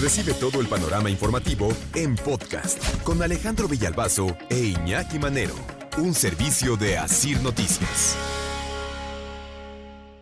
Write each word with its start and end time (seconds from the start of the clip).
Recibe 0.00 0.32
todo 0.32 0.62
el 0.62 0.66
panorama 0.66 1.10
informativo 1.10 1.68
en 1.94 2.14
podcast 2.14 3.02
con 3.02 3.22
Alejandro 3.22 3.68
Villalbazo 3.68 4.34
e 4.48 4.56
Iñaki 4.58 5.18
Manero. 5.18 5.54
Un 5.98 6.14
servicio 6.14 6.78
de 6.78 6.96
Asir 6.96 7.38
Noticias. 7.42 8.16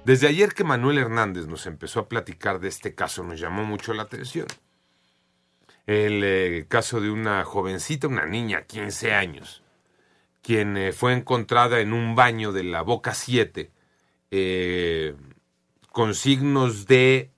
Desde 0.04 0.26
ayer 0.26 0.52
que 0.52 0.64
Manuel 0.64 0.98
Hernández 0.98 1.46
nos 1.46 1.64
empezó 1.66 2.00
a 2.00 2.08
platicar 2.08 2.58
de 2.58 2.66
este 2.66 2.96
caso, 2.96 3.22
nos 3.22 3.38
llamó 3.38 3.62
mucho 3.62 3.94
la 3.94 4.02
atención. 4.02 4.48
El 5.86 6.24
eh, 6.24 6.66
caso 6.68 7.00
de 7.00 7.10
una 7.10 7.44
jovencita, 7.44 8.08
una 8.08 8.26
niña, 8.26 8.62
15 8.62 9.14
años, 9.14 9.62
quien 10.42 10.76
eh, 10.76 10.90
fue 10.90 11.12
encontrada 11.12 11.78
en 11.78 11.92
un 11.92 12.16
baño 12.16 12.50
de 12.50 12.64
la 12.64 12.82
Boca 12.82 13.14
7 13.14 13.70
eh, 14.32 15.14
con 15.92 16.16
signos 16.16 16.86
de 16.86 17.30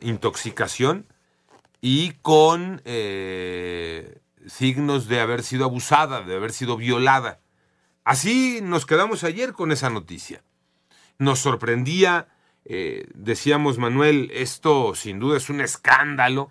intoxicación 0.00 1.09
y 1.80 2.12
con 2.22 2.82
eh, 2.84 4.20
signos 4.46 5.08
de 5.08 5.20
haber 5.20 5.42
sido 5.42 5.64
abusada, 5.64 6.22
de 6.22 6.36
haber 6.36 6.52
sido 6.52 6.76
violada. 6.76 7.40
Así 8.04 8.60
nos 8.62 8.86
quedamos 8.86 9.24
ayer 9.24 9.52
con 9.52 9.72
esa 9.72 9.90
noticia. 9.90 10.42
Nos 11.18 11.38
sorprendía, 11.38 12.28
eh, 12.64 13.06
decíamos 13.14 13.78
Manuel, 13.78 14.30
esto 14.34 14.94
sin 14.94 15.18
duda 15.18 15.36
es 15.36 15.50
un 15.50 15.60
escándalo, 15.60 16.50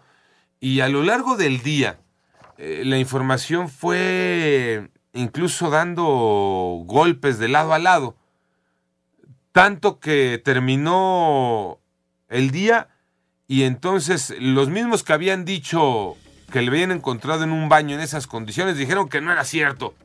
y 0.60 0.82
a 0.82 0.90
lo 0.90 1.04
largo 1.04 1.38
del 1.38 1.62
día 1.62 2.00
eh, 2.58 2.84
la 2.86 2.98
información 2.98 3.70
fue 3.70 4.90
incluso 5.14 5.70
dando 5.70 6.84
golpes 6.86 7.40
de 7.40 7.48
lado 7.48 7.74
a 7.74 7.80
lado, 7.80 8.16
tanto 9.52 10.00
que 10.00 10.40
terminó 10.44 11.80
el 12.30 12.52
día 12.52 12.90
y 13.50 13.64
entonces 13.64 14.36
los 14.40 14.70
mismos 14.70 15.04
que 15.04 15.12
habían 15.12 15.44
dicho 15.44 16.16
que 16.52 16.62
le 16.62 16.68
habían 16.68 16.92
encontrado 16.92 17.44
en 17.44 17.52
un 17.52 17.68
baño 17.68 17.96
en 17.96 18.02
esas 18.02 18.28
condiciones 18.28 18.78
dijeron 18.78 19.10
que 19.10 19.22
no 19.22 19.32
era 19.32 19.44
cierto. 19.44 19.96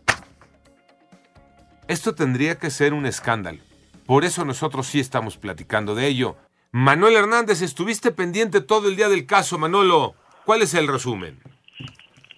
Esto 1.86 2.14
tendría 2.14 2.58
que 2.58 2.70
ser 2.70 2.94
un 2.94 3.04
escándalo. 3.04 3.60
Por 4.06 4.24
eso 4.24 4.46
nosotros 4.46 4.86
sí 4.86 4.98
estamos 4.98 5.36
platicando 5.36 5.94
de 5.94 6.06
ello. 6.06 6.36
Manuel 6.72 7.16
Hernández, 7.16 7.60
estuviste 7.60 8.12
pendiente 8.12 8.62
todo 8.62 8.88
el 8.88 8.96
día 8.96 9.10
del 9.10 9.26
caso, 9.26 9.58
Manolo. 9.58 10.14
¿Cuál 10.46 10.62
es 10.62 10.72
el 10.72 10.88
resumen? 10.88 11.38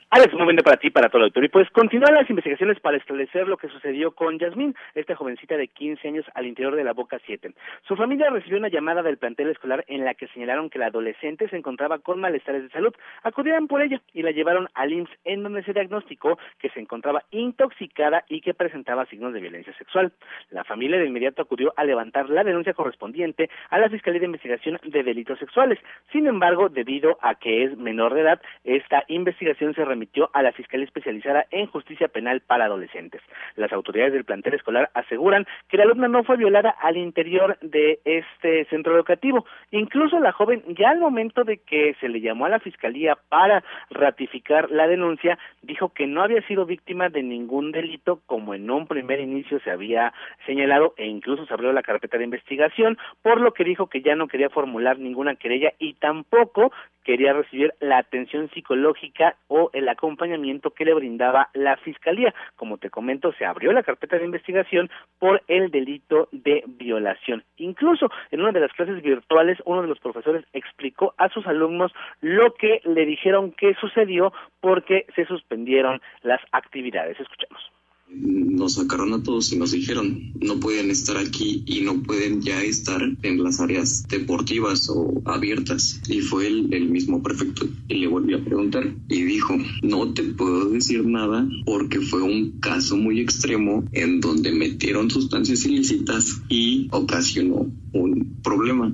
Alex, 0.08 0.32
un 0.34 0.38
momento 0.38 0.62
para 0.62 0.76
ti, 0.76 0.88
para 0.90 1.08
todo 1.08 1.18
el 1.18 1.24
auditorio. 1.24 1.48
Y 1.48 1.50
pues 1.50 1.68
continúan 1.70 2.14
las 2.14 2.30
investigaciones 2.30 2.78
para 2.78 2.96
establecer 2.96 3.48
lo 3.48 3.56
que 3.56 3.66
sucedió 3.66 4.12
con 4.12 4.38
Yasmín, 4.38 4.76
esta 4.94 5.16
jovencita 5.16 5.56
de 5.56 5.66
15 5.66 6.06
años 6.06 6.24
al 6.34 6.46
interior 6.46 6.76
de 6.76 6.84
la 6.84 6.92
Boca 6.92 7.18
7. 7.26 7.52
Su 7.88 7.96
familia 7.96 8.30
recibió 8.30 8.56
una 8.56 8.68
llamada 8.68 9.02
del 9.02 9.18
plantel 9.18 9.48
escolar 9.48 9.84
en 9.88 10.04
la 10.04 10.14
que 10.14 10.28
señalaron 10.28 10.70
que 10.70 10.78
la 10.78 10.86
adolescente 10.86 11.48
se 11.48 11.56
encontraba 11.56 11.98
con 11.98 12.20
malestares 12.20 12.62
de 12.62 12.68
salud. 12.68 12.94
Acudieron 13.24 13.66
por 13.66 13.82
ella 13.82 14.00
y 14.14 14.22
la 14.22 14.30
llevaron 14.30 14.68
al 14.74 14.92
IMSS 14.92 15.10
en 15.24 15.42
donde 15.42 15.64
se 15.64 15.72
diagnosticó 15.72 16.38
que 16.60 16.70
se 16.70 16.78
encontraba 16.78 17.24
intoxicada 17.32 18.24
y 18.28 18.42
que 18.42 18.54
presentaba 18.54 19.06
signos 19.06 19.34
de 19.34 19.40
violencia 19.40 19.76
sexual. 19.76 20.12
La 20.50 20.62
familia 20.62 20.98
de 20.98 21.06
inmediato 21.06 21.42
acudió 21.42 21.72
a 21.76 21.82
levantar 21.82 22.30
la 22.30 22.44
denuncia 22.44 22.74
correspondiente 22.74 23.50
a 23.70 23.80
la 23.80 23.90
Fiscalía 23.90 24.20
de 24.20 24.26
Investigación 24.26 24.78
de 24.84 25.02
Delitos 25.02 25.40
Sexuales. 25.40 25.80
Sin 26.12 26.28
embargo, 26.28 26.68
debido 26.68 27.18
a 27.22 27.34
que 27.34 27.64
es 27.64 27.76
menor 27.76 28.14
de 28.14 28.20
edad, 28.20 28.40
esta 28.62 29.02
investigación 29.08 29.74
se 29.74 29.84
remitió 29.84 30.05
a 30.32 30.42
la 30.42 30.52
Fiscalía 30.52 30.86
Especializada 30.86 31.46
en 31.50 31.66
Justicia 31.66 32.08
Penal 32.08 32.40
para 32.40 32.64
Adolescentes. 32.64 33.20
Las 33.56 33.72
autoridades 33.72 34.12
del 34.12 34.24
plantel 34.24 34.54
escolar 34.54 34.90
aseguran 34.94 35.46
que 35.68 35.76
la 35.76 35.84
alumna 35.84 36.08
no 36.08 36.24
fue 36.24 36.36
violada 36.36 36.70
al 36.70 36.96
interior 36.96 37.58
de 37.60 38.00
este 38.04 38.64
centro 38.66 38.94
educativo. 38.94 39.44
Incluso 39.70 40.18
la 40.20 40.32
joven, 40.32 40.62
ya 40.68 40.90
al 40.90 41.00
momento 41.00 41.44
de 41.44 41.58
que 41.58 41.94
se 42.00 42.08
le 42.08 42.20
llamó 42.20 42.46
a 42.46 42.50
la 42.50 42.60
Fiscalía 42.60 43.16
para 43.28 43.62
ratificar 43.90 44.70
la 44.70 44.86
denuncia, 44.86 45.38
dijo 45.62 45.90
que 45.90 46.06
no 46.06 46.22
había 46.22 46.42
sido 46.46 46.66
víctima 46.66 47.08
de 47.08 47.22
ningún 47.22 47.72
delito 47.72 48.20
como 48.26 48.54
en 48.54 48.70
un 48.70 48.86
primer 48.86 49.20
inicio 49.20 49.60
se 49.60 49.70
había 49.70 50.12
señalado 50.46 50.94
e 50.96 51.06
incluso 51.06 51.46
se 51.46 51.54
abrió 51.54 51.72
la 51.72 51.82
carpeta 51.82 52.18
de 52.18 52.24
investigación, 52.24 52.98
por 53.22 53.40
lo 53.40 53.52
que 53.52 53.64
dijo 53.64 53.88
que 53.88 54.02
ya 54.02 54.14
no 54.14 54.28
quería 54.28 54.50
formular 54.50 54.98
ninguna 54.98 55.36
querella 55.36 55.72
y 55.78 55.94
tampoco 55.94 56.72
quería 57.06 57.32
recibir 57.32 57.72
la 57.78 57.98
atención 57.98 58.50
psicológica 58.50 59.36
o 59.46 59.70
el 59.72 59.85
acompañamiento 59.88 60.70
que 60.70 60.84
le 60.84 60.94
brindaba 60.94 61.48
la 61.54 61.76
fiscalía. 61.78 62.34
Como 62.56 62.78
te 62.78 62.90
comento, 62.90 63.32
se 63.32 63.44
abrió 63.44 63.72
la 63.72 63.82
carpeta 63.82 64.18
de 64.18 64.24
investigación 64.24 64.90
por 65.18 65.42
el 65.48 65.70
delito 65.70 66.28
de 66.32 66.64
violación. 66.66 67.44
Incluso 67.56 68.10
en 68.30 68.40
una 68.40 68.52
de 68.52 68.60
las 68.60 68.72
clases 68.72 69.02
virtuales, 69.02 69.58
uno 69.64 69.82
de 69.82 69.88
los 69.88 69.98
profesores 69.98 70.44
explicó 70.52 71.14
a 71.18 71.28
sus 71.28 71.46
alumnos 71.46 71.92
lo 72.20 72.54
que 72.54 72.80
le 72.84 73.06
dijeron 73.06 73.52
que 73.52 73.74
sucedió 73.74 74.32
porque 74.60 75.06
se 75.14 75.24
suspendieron 75.26 76.00
las 76.22 76.40
actividades. 76.52 77.18
Escuchemos 77.20 77.75
nos 78.08 78.74
sacaron 78.74 79.12
a 79.12 79.22
todos 79.22 79.52
y 79.52 79.58
nos 79.58 79.72
dijeron 79.72 80.32
no 80.40 80.58
pueden 80.60 80.90
estar 80.90 81.16
aquí 81.16 81.62
y 81.66 81.82
no 81.82 82.02
pueden 82.02 82.40
ya 82.40 82.62
estar 82.62 83.00
en 83.22 83.42
las 83.42 83.60
áreas 83.60 84.06
deportivas 84.08 84.88
o 84.88 85.22
abiertas. 85.24 86.02
Y 86.08 86.20
fue 86.20 86.46
el, 86.46 86.72
el 86.72 86.88
mismo 86.88 87.22
prefecto 87.22 87.66
y 87.88 87.94
le 87.94 88.06
volvió 88.06 88.38
a 88.38 88.44
preguntar 88.44 88.84
y 89.08 89.22
dijo 89.22 89.56
no 89.82 90.12
te 90.14 90.22
puedo 90.22 90.70
decir 90.70 91.04
nada 91.04 91.46
porque 91.64 92.00
fue 92.00 92.22
un 92.22 92.60
caso 92.60 92.96
muy 92.96 93.20
extremo 93.20 93.84
en 93.92 94.20
donde 94.20 94.52
metieron 94.52 95.10
sustancias 95.10 95.64
ilícitas 95.66 96.42
y 96.48 96.88
ocasionó 96.90 97.66
un 97.92 98.40
problema. 98.42 98.92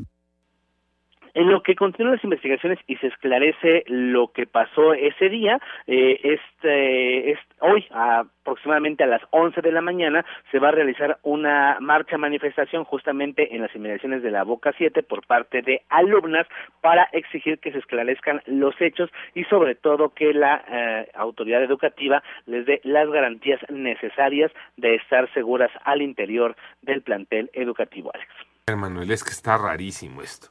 En 1.35 1.51
lo 1.51 1.63
que 1.63 1.75
continúan 1.75 2.17
las 2.17 2.25
investigaciones 2.25 2.79
y 2.87 2.97
se 2.97 3.07
esclarece 3.07 3.85
lo 3.87 4.33
que 4.33 4.47
pasó 4.47 4.93
ese 4.93 5.31
día, 5.31 5.59
eh, 5.87 6.21
este, 6.23 7.31
este, 7.31 7.52
hoy 7.63 7.87
aproximadamente 7.91 9.05
a 9.05 9.07
las 9.07 9.23
11 9.31 9.63
de 9.63 9.73
la 9.73 9.81
mañana 9.81 10.25
se 10.51 10.59
va 10.59 10.69
a 10.69 10.73
realizar 10.73 11.19
una 11.23 11.79
marcha 11.81 12.19
manifestación 12.19 12.85
justamente 12.85 13.55
en 13.55 13.63
las 13.63 13.75
inmediaciones 13.75 14.23
de 14.23 14.31
la 14.31 14.43
Boca 14.43 14.73
7 14.77 15.03
por 15.03 15.27
parte 15.27 15.63
de 15.63 15.83
alumnas 15.89 16.47
para 16.81 17.05
exigir 17.13 17.59
que 17.61 17.73
se 17.73 17.79
esclarezcan 17.79 18.43
los 18.47 18.75
hechos 18.81 19.11
y 19.35 19.45
sobre 19.45 19.75
todo 19.75 20.11
que 20.11 20.35
la 20.35 20.65
eh, 20.69 21.11
autoridad 21.15 21.63
educativa 21.63 22.23
les 22.47 22.67
dé 22.67 22.81
las 22.85 23.09
garantías 23.09 23.61
necesarias 23.71 24.51
de 24.77 24.97
estar 24.97 25.33
seguras 25.33 25.71
al 25.85 26.03
interior 26.03 26.57
del 26.83 27.03
plantel 27.03 27.51
educativo, 27.55 28.11
Alex. 28.13 28.31
Manuel, 28.77 29.11
es 29.11 29.23
que 29.23 29.31
está 29.31 29.59
rarísimo 29.59 30.23
esto. 30.23 30.49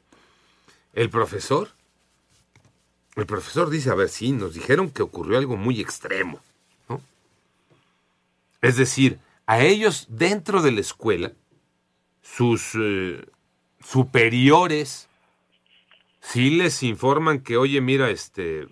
El 0.93 1.09
profesor, 1.09 1.69
el 3.15 3.25
profesor 3.25 3.69
dice, 3.69 3.89
a 3.89 3.95
ver, 3.95 4.09
sí, 4.09 4.31
nos 4.31 4.53
dijeron 4.53 4.91
que 4.91 5.01
ocurrió 5.01 5.37
algo 5.37 5.57
muy 5.57 5.81
extremo. 5.81 6.39
Es 8.61 8.77
decir, 8.77 9.19
a 9.45 9.61
ellos 9.61 10.07
dentro 10.09 10.61
de 10.61 10.71
la 10.71 10.81
escuela, 10.81 11.33
sus 12.21 12.71
eh, 12.75 13.25
superiores 13.79 15.09
sí 16.19 16.51
les 16.51 16.83
informan 16.83 17.41
que, 17.41 17.57
oye, 17.57 17.81
mira, 17.81 18.09
este, 18.09 18.67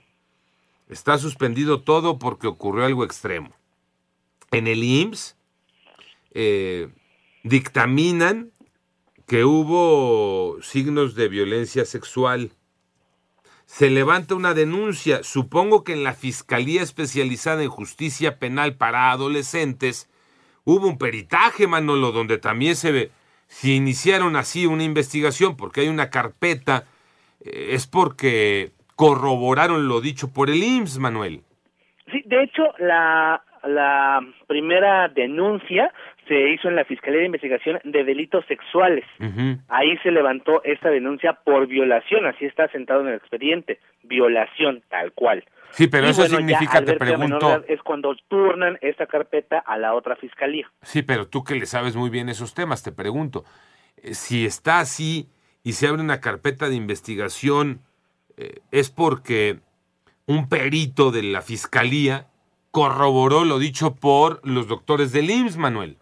está 0.87 1.17
suspendido 1.17 1.81
todo 1.81 2.19
porque 2.19 2.47
ocurrió 2.47 2.85
algo 2.85 3.03
extremo. 3.03 3.53
En 4.51 4.67
el 4.67 4.83
IMSS 4.83 5.35
eh, 6.31 6.89
dictaminan 7.43 8.51
que 9.27 9.45
hubo 9.45 10.61
signos 10.61 11.15
de 11.15 11.27
violencia 11.27 11.85
sexual. 11.85 12.51
Se 13.69 13.91
levanta 13.91 14.33
una 14.33 14.55
denuncia, 14.55 15.21
supongo 15.21 15.83
que 15.83 15.93
en 15.93 16.03
la 16.03 16.13
Fiscalía 16.13 16.81
Especializada 16.81 17.61
en 17.61 17.69
Justicia 17.69 18.39
Penal 18.39 18.73
para 18.73 19.11
Adolescentes 19.11 20.09
hubo 20.65 20.87
un 20.87 20.97
peritaje, 20.97 21.67
Manolo, 21.67 22.11
donde 22.11 22.39
también 22.39 22.75
se 22.75 22.91
ve, 22.91 23.11
si 23.45 23.75
iniciaron 23.75 24.35
así 24.35 24.65
una 24.65 24.83
investigación 24.83 25.55
porque 25.55 25.81
hay 25.81 25.87
una 25.87 26.09
carpeta, 26.09 26.85
eh, 27.45 27.67
es 27.73 27.85
porque 27.85 28.71
corroboraron 28.95 29.87
lo 29.87 30.01
dicho 30.01 30.33
por 30.33 30.49
el 30.49 30.63
IMSS, 30.63 30.97
Manuel. 30.97 31.43
Sí, 32.11 32.23
de 32.25 32.45
hecho, 32.45 32.63
la, 32.79 33.43
la 33.63 34.19
primera 34.47 35.09
denuncia 35.09 35.93
se 36.29 36.51
hizo 36.51 36.69
en 36.69 36.75
la 36.75 36.85
Fiscalía 36.85 37.19
de 37.19 37.25
Investigación 37.25 37.79
de 37.83 38.03
Delitos 38.05 38.45
Sexuales. 38.47 39.03
Ahí 39.67 39.97
se 40.03 40.11
levantó 40.11 40.63
esta 40.63 40.89
denuncia 40.89 41.33
por 41.43 41.67
violación, 41.67 42.25
así 42.27 42.45
está 42.45 42.69
sentado 42.69 43.01
en 43.01 43.07
el 43.07 43.15
expediente, 43.15 43.79
violación 44.03 44.83
tal 44.89 45.11
cual. 45.11 45.43
Sí, 45.71 45.87
pero 45.87 46.07
Y 46.07 46.11
eso 46.11 46.21
bueno, 46.21 46.37
significa, 46.37 46.79
te 46.85 46.97
menor 46.97 46.99
pregunto, 46.99 47.63
es 47.67 47.81
cuando 47.81 48.15
turnan 48.27 48.77
esta 48.81 49.07
carpeta 49.07 49.59
a 49.59 49.77
la 49.77 49.93
otra 49.93 50.15
fiscalía. 50.15 50.71
sí, 50.83 51.01
pero 51.01 51.27
tú 51.27 51.43
que 51.43 51.55
le 51.55 51.65
sabes 51.65 51.95
muy 51.95 52.09
bien 52.09 52.29
esos 52.29 52.53
temas, 52.53 52.83
te 52.83 52.91
pregunto, 52.91 53.43
eh, 53.97 54.13
si 54.13 54.45
está 54.45 54.79
así 54.79 55.27
y 55.63 55.73
se 55.73 55.87
abre 55.87 56.01
una 56.01 56.21
carpeta 56.21 56.69
de 56.69 56.75
investigación, 56.75 57.81
eh, 58.37 58.59
es 58.71 58.89
porque 58.89 59.59
un 60.25 60.47
perito 60.47 61.11
de 61.11 61.23
la 61.23 61.41
fiscalía 61.41 62.27
corroboró 62.71 63.45
lo 63.45 63.59
dicho 63.59 63.95
por 63.95 64.47
los 64.47 64.67
doctores 64.67 65.11
del 65.11 65.29
IMSS, 65.29 65.57
Manuel. 65.57 65.97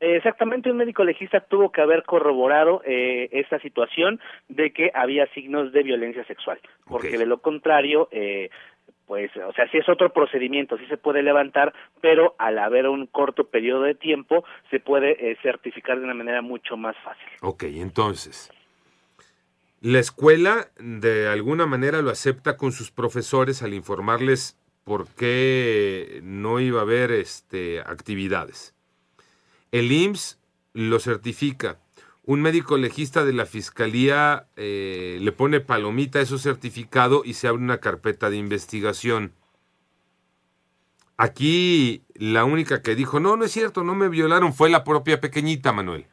Exactamente, 0.00 0.70
un 0.70 0.78
médico 0.78 1.04
legista 1.04 1.40
tuvo 1.40 1.70
que 1.70 1.82
haber 1.82 2.04
corroborado 2.04 2.80
eh, 2.86 3.28
esta 3.32 3.58
situación 3.60 4.18
de 4.48 4.72
que 4.72 4.90
había 4.94 5.26
signos 5.34 5.72
de 5.72 5.82
violencia 5.82 6.24
sexual, 6.24 6.58
porque 6.86 7.18
de 7.18 7.26
lo 7.26 7.42
contrario, 7.42 8.08
eh, 8.10 8.48
pues, 9.06 9.30
o 9.36 9.52
sea, 9.52 9.68
sí 9.70 9.76
es 9.76 9.88
otro 9.90 10.10
procedimiento, 10.10 10.78
sí 10.78 10.86
se 10.86 10.96
puede 10.96 11.22
levantar, 11.22 11.74
pero 12.00 12.34
al 12.38 12.58
haber 12.58 12.88
un 12.88 13.08
corto 13.08 13.48
periodo 13.48 13.82
de 13.82 13.94
tiempo, 13.94 14.42
se 14.70 14.80
puede 14.80 15.32
eh, 15.32 15.36
certificar 15.42 15.98
de 15.98 16.04
una 16.04 16.14
manera 16.14 16.40
mucho 16.40 16.78
más 16.78 16.96
fácil. 17.04 17.28
Ok, 17.42 17.64
entonces, 17.64 18.50
la 19.82 19.98
escuela 19.98 20.68
de 20.78 21.28
alguna 21.28 21.66
manera 21.66 22.00
lo 22.00 22.10
acepta 22.10 22.56
con 22.56 22.72
sus 22.72 22.90
profesores 22.90 23.62
al 23.62 23.74
informarles 23.74 24.58
por 24.84 25.06
qué 25.14 26.20
no 26.22 26.58
iba 26.58 26.78
a 26.78 26.84
haber 26.84 27.10
este, 27.10 27.80
actividades. 27.80 28.74
El 29.72 29.92
IMSS 29.92 30.40
lo 30.74 30.98
certifica. 30.98 31.78
Un 32.24 32.42
médico 32.42 32.76
legista 32.76 33.24
de 33.24 33.32
la 33.32 33.46
fiscalía 33.46 34.46
eh, 34.56 35.18
le 35.20 35.32
pone 35.32 35.60
palomita 35.60 36.18
a 36.18 36.22
eso 36.22 36.38
certificado 36.38 37.22
y 37.24 37.34
se 37.34 37.48
abre 37.48 37.62
una 37.62 37.78
carpeta 37.78 38.30
de 38.30 38.36
investigación. 38.36 39.32
Aquí 41.16 42.02
la 42.14 42.44
única 42.44 42.82
que 42.82 42.94
dijo, 42.94 43.20
no, 43.20 43.36
no 43.36 43.44
es 43.44 43.52
cierto, 43.52 43.84
no 43.84 43.94
me 43.94 44.08
violaron, 44.08 44.52
fue 44.52 44.70
la 44.70 44.84
propia 44.84 45.20
pequeñita, 45.20 45.72
Manuel. 45.72 46.06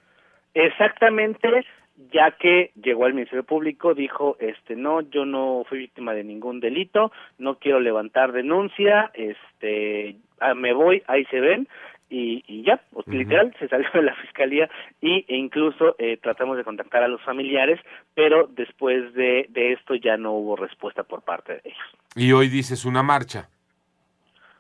Exactamente, 0.54 1.66
ya 2.12 2.32
que 2.32 2.72
llegó 2.82 3.06
al 3.06 3.14
Ministerio 3.14 3.44
Público, 3.44 3.94
dijo, 3.94 4.38
este, 4.40 4.76
no, 4.76 5.02
yo 5.02 5.26
no 5.26 5.64
fui 5.70 5.78
víctima 5.80 6.14
de 6.14 6.24
ningún 6.24 6.60
delito, 6.60 7.12
no 7.38 7.58
quiero 7.58 7.80
levantar 7.80 8.32
denuncia, 8.32 9.12
este, 9.14 10.18
ah, 10.40 10.54
me 10.54 10.74
voy, 10.74 11.04
ahí 11.08 11.26
se 11.26 11.40
ven, 11.40 11.68
y, 12.10 12.44
y 12.48 12.64
ya, 12.64 12.82
pues, 12.92 13.08
literal, 13.08 13.54
se 13.60 13.68
salió 13.68 13.90
de 13.94 14.02
la 14.02 14.16
fiscalía 14.16 14.70
y, 15.02 15.26
e 15.28 15.36
incluso 15.36 15.96
eh, 15.98 16.18
tratamos 16.22 16.58
de 16.58 16.64
contactar 16.64 17.04
a 17.04 17.08
los 17.08 17.22
familiares, 17.22 17.80
pero 18.14 18.48
después 18.48 19.14
de, 19.14 19.48
de 19.50 19.74
esto 19.74 19.96
ya 19.96 20.18
no 20.18 20.34
hubo 20.34 20.56
respuesta 20.56 21.04
por 21.04 21.24
parte 21.24 21.54
de 21.54 21.62
ellos. 21.66 21.88
Y 22.16 22.32
hoy 22.32 22.48
dices 22.48 22.86
una 22.86 23.04
marcha. 23.04 23.50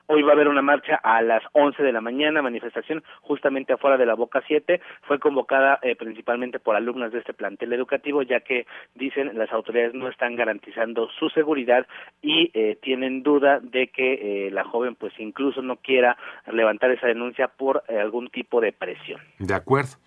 Hoy 0.09 0.21
va 0.21 0.29
a 0.29 0.35
haber 0.35 0.47
una 0.47 0.61
marcha 0.61 0.95
a 0.95 1.21
las 1.21 1.43
11 1.51 1.83
de 1.83 1.91
la 1.91 1.99
mañana, 1.99 2.41
manifestación 2.41 3.03
justamente 3.21 3.73
afuera 3.73 3.97
de 3.97 4.05
la 4.05 4.13
Boca 4.13 4.41
7. 4.47 4.79
Fue 5.01 5.19
convocada 5.19 5.79
eh, 5.81 5.97
principalmente 5.97 6.59
por 6.59 6.77
alumnas 6.77 7.11
de 7.11 7.19
este 7.19 7.33
plantel 7.33 7.73
educativo, 7.73 8.21
ya 8.21 8.39
que 8.39 8.65
dicen 8.95 9.37
las 9.37 9.51
autoridades 9.51 9.93
no 9.93 10.07
están 10.07 10.37
garantizando 10.37 11.09
su 11.19 11.27
seguridad 11.29 11.85
y 12.21 12.51
eh, 12.53 12.77
tienen 12.81 13.21
duda 13.21 13.59
de 13.59 13.89
que 13.89 14.47
eh, 14.47 14.51
la 14.51 14.63
joven 14.63 14.95
pues 14.95 15.11
incluso 15.17 15.61
no 15.61 15.75
quiera 15.75 16.17
levantar 16.49 16.91
esa 16.91 17.07
denuncia 17.07 17.49
por 17.49 17.83
eh, 17.89 17.99
algún 17.99 18.29
tipo 18.29 18.61
de 18.61 18.71
presión. 18.71 19.19
De 19.39 19.53
acuerdo. 19.53 19.97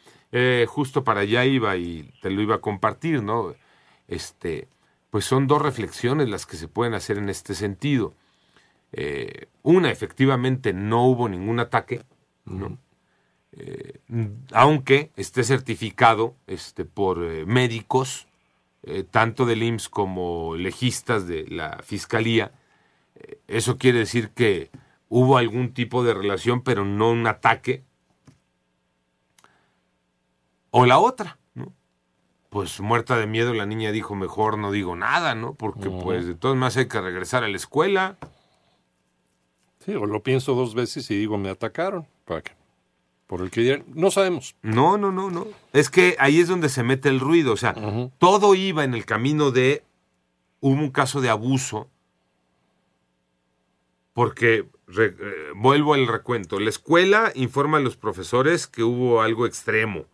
Justo 0.69 1.03
para 1.03 1.21
allá 1.21 1.45
iba 1.45 1.77
y 1.77 2.09
te 2.23 2.31
lo 2.31 2.41
iba 2.41 2.55
a 2.55 2.61
compartir, 2.61 3.21
¿no? 3.21 3.53
Este, 4.07 4.69
pues 5.11 5.25
son 5.25 5.49
dos 5.49 5.61
reflexiones 5.61 6.29
las 6.29 6.47
que 6.47 6.57
se 6.57 6.69
pueden 6.69 6.95
hacer 6.95 7.19
en 7.19 7.29
este 7.29 7.55
sentido. 7.55 8.15
Eh, 8.93 9.49
una, 9.63 9.91
efectivamente, 9.91 10.73
no 10.73 11.07
hubo 11.07 11.29
ningún 11.29 11.61
ataque, 11.61 12.03
¿no? 12.45 12.79
Eh, 13.53 14.01
aunque 14.53 15.11
esté 15.17 15.45
certificado 15.45 16.37
este, 16.47 16.85
por 16.85 17.25
eh, 17.25 17.45
médicos, 17.47 18.27
tanto 19.11 19.45
del 19.45 19.63
IMSS 19.63 19.91
como 19.91 20.57
legistas 20.57 21.27
de 21.27 21.47
la 21.49 21.81
Fiscalía, 21.83 22.53
eso 23.47 23.77
quiere 23.77 23.99
decir 23.99 24.31
que 24.31 24.71
hubo 25.11 25.37
algún 25.37 25.75
tipo 25.75 26.03
de 26.03 26.15
relación, 26.15 26.63
pero 26.63 26.87
no 26.87 27.11
un 27.11 27.27
ataque. 27.27 27.85
O 30.71 30.87
la 30.87 30.99
otra, 30.99 31.37
¿no? 31.53 31.75
Pues 32.49 32.81
muerta 32.81 33.19
de 33.19 33.27
miedo 33.27 33.53
la 33.53 33.67
niña 33.67 33.93
dijo, 33.93 34.15
mejor 34.15 34.57
no 34.57 34.73
digo 34.73 34.97
nada, 34.97 35.35
¿no? 35.35 35.53
Porque 35.53 35.91
pues 35.91 36.27
de 36.27 36.35
todas 36.35 36.57
maneras 36.57 36.79
hay 36.79 36.89
que 36.89 37.03
regresar 37.03 37.45
a 37.45 37.49
la 37.49 37.57
escuela. 37.57 38.17
Sí, 39.85 39.95
o 39.95 40.07
lo 40.07 40.23
pienso 40.23 40.55
dos 40.55 40.75
veces 40.75 41.11
y 41.11 41.17
digo, 41.17 41.39
me 41.39 41.49
atacaron. 41.51 42.07
¿Para 42.27 42.43
qué? 42.43 42.53
Por 43.27 43.41
el 43.43 43.51
que 43.51 43.61
dirán, 43.63 43.85
no 43.95 44.11
sabemos. 44.11 44.57
No, 44.63 44.99
no, 44.99 45.13
no, 45.13 45.31
no. 45.31 45.47
Es 45.73 45.89
que 45.89 46.17
ahí 46.19 46.41
es 46.41 46.49
donde 46.49 46.69
se 46.69 46.83
mete 46.83 47.09
el 47.09 47.21
ruido. 47.21 47.53
O 47.53 47.57
sea, 47.57 47.75
todo 48.19 48.55
iba 48.55 48.85
en 48.85 48.95
el 48.95 49.05
camino 49.07 49.51
de. 49.53 49.85
Hubo 50.61 50.75
un 50.75 50.91
caso 50.91 51.21
de 51.21 51.31
abuso. 51.31 51.89
Porque, 54.13 54.67
re- 54.87 55.15
eh, 55.19 55.35
vuelvo 55.55 55.95
al 55.95 56.07
recuento, 56.09 56.59
la 56.61 56.69
escuela 56.71 57.33
informa 57.35 57.79
a 57.79 57.81
los 57.81 57.97
profesores 57.97 58.67
que 58.67 58.83
hubo 58.83 59.23
algo 59.23 59.47
extremo. 59.47 60.05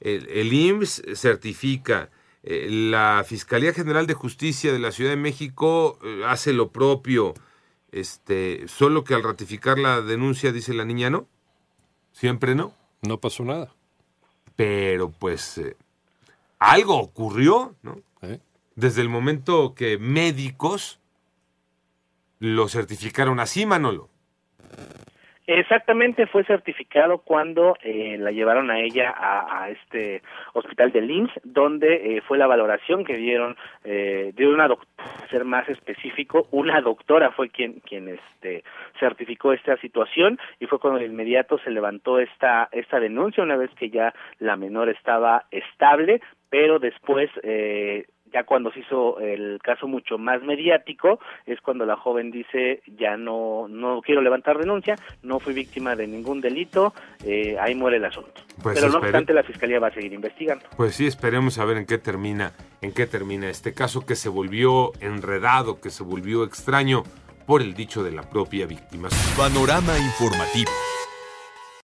El, 0.00 0.28
el 0.28 0.52
IMSS 0.52 1.02
certifica. 1.14 2.10
eh, 2.42 2.68
la 2.70 3.24
Fiscalía 3.26 3.72
General 3.72 4.06
de 4.06 4.14
Justicia 4.14 4.72
de 4.72 4.78
la 4.78 4.92
Ciudad 4.92 5.10
de 5.10 5.16
México 5.16 5.98
eh, 6.04 6.22
hace 6.26 6.52
lo 6.52 6.70
propio. 6.70 7.34
Este, 7.92 8.66
solo 8.68 9.04
que 9.04 9.14
al 9.14 9.22
ratificar 9.22 9.78
la 9.78 10.00
denuncia 10.00 10.52
dice 10.52 10.74
la 10.74 10.84
niña 10.84 11.10
no. 11.10 11.26
Siempre 12.12 12.54
no. 12.54 12.72
No 13.02 13.18
pasó 13.18 13.44
nada. 13.44 13.72
Pero 14.56 15.10
pues 15.10 15.58
eh, 15.58 15.76
algo 16.58 16.98
ocurrió, 16.98 17.74
¿no? 17.82 18.00
¿eh? 18.22 18.40
Desde 18.74 19.02
el 19.02 19.08
momento 19.08 19.74
que 19.74 19.98
médicos 19.98 21.00
lo 22.38 22.68
certificaron 22.68 23.40
así, 23.40 23.66
Manolo. 23.66 24.08
Exactamente, 25.52 26.28
fue 26.28 26.44
certificado 26.44 27.18
cuando 27.18 27.76
eh, 27.82 28.16
la 28.20 28.30
llevaron 28.30 28.70
a 28.70 28.78
ella 28.78 29.12
a, 29.18 29.68
este 29.70 30.22
hospital 30.52 30.92
de 30.92 31.00
Linz, 31.00 31.32
donde 31.42 32.18
eh, 32.18 32.20
fue 32.20 32.38
la 32.38 32.46
valoración 32.46 33.04
que 33.04 33.16
dieron 33.16 33.56
eh, 33.82 34.32
de 34.36 34.46
una 34.46 34.68
doctora, 34.68 35.26
ser 35.28 35.44
más 35.44 35.68
específico, 35.68 36.46
una 36.52 36.80
doctora 36.80 37.32
fue 37.32 37.48
quien 37.48 37.80
quien 37.80 38.06
este 38.10 38.62
certificó 39.00 39.52
esta 39.52 39.76
situación 39.78 40.38
y 40.60 40.66
fue 40.66 40.78
cuando 40.78 41.00
de 41.00 41.06
inmediato 41.06 41.58
se 41.58 41.70
levantó 41.70 42.20
esta 42.20 42.68
esta 42.70 43.00
denuncia 43.00 43.42
una 43.42 43.56
vez 43.56 43.70
que 43.74 43.90
ya 43.90 44.14
la 44.38 44.54
menor 44.54 44.88
estaba 44.88 45.46
estable, 45.50 46.20
pero 46.48 46.78
después 46.78 47.28
eh, 47.42 48.06
ya 48.32 48.44
cuando 48.44 48.70
se 48.72 48.80
hizo 48.80 49.18
el 49.20 49.58
caso 49.62 49.86
mucho 49.88 50.18
más 50.18 50.42
mediático 50.42 51.18
es 51.46 51.60
cuando 51.60 51.84
la 51.86 51.96
joven 51.96 52.30
dice 52.30 52.82
ya 52.98 53.16
no 53.16 53.66
no 53.68 54.00
quiero 54.02 54.20
levantar 54.22 54.58
denuncia 54.58 54.96
no 55.22 55.40
fui 55.40 55.52
víctima 55.52 55.96
de 55.96 56.06
ningún 56.06 56.40
delito 56.40 56.92
eh, 57.24 57.56
ahí 57.60 57.74
muere 57.74 57.96
el 57.98 58.04
asunto 58.04 58.40
Pues 58.62 58.76
pero 58.78 58.88
no 58.88 58.98
espere- 58.98 59.06
obstante 59.08 59.32
la 59.34 59.42
fiscalía 59.42 59.80
va 59.80 59.88
a 59.88 59.94
seguir 59.94 60.12
investigando 60.12 60.64
Pues 60.76 60.94
sí, 60.94 61.06
esperemos 61.06 61.58
a 61.58 61.64
ver 61.64 61.76
en 61.76 61.86
qué 61.86 61.98
termina, 61.98 62.52
en 62.82 62.92
qué 62.92 63.06
termina 63.06 63.48
este 63.48 63.74
caso 63.74 64.04
que 64.06 64.14
se 64.14 64.28
volvió 64.28 64.92
enredado, 65.00 65.80
que 65.80 65.90
se 65.90 66.02
volvió 66.04 66.44
extraño 66.44 67.02
por 67.46 67.62
el 67.62 67.74
dicho 67.74 68.04
de 68.04 68.12
la 68.12 68.22
propia 68.22 68.66
víctima. 68.66 69.08
Panorama 69.36 69.98
informativo. 69.98 70.70